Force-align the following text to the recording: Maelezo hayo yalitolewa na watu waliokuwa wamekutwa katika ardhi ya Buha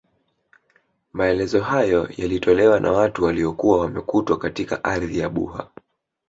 Maelezo 1.13 1.61
hayo 1.61 2.09
yalitolewa 2.17 2.79
na 2.79 2.91
watu 2.91 3.23
waliokuwa 3.23 3.79
wamekutwa 3.81 4.37
katika 4.37 4.83
ardhi 4.83 5.19
ya 5.19 5.29
Buha 5.29 5.67